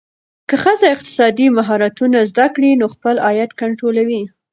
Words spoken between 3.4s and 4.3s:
کنټرولوي.